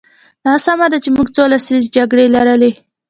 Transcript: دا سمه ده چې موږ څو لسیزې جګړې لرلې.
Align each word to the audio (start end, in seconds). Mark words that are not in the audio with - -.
دا 0.45 0.53
سمه 0.65 0.87
ده 0.91 0.97
چې 1.03 1.09
موږ 1.15 1.27
څو 1.35 1.43
لسیزې 1.53 1.89
جګړې 1.95 2.25
لرلې. 2.35 2.71